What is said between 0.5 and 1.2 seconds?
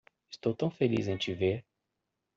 tão feliz em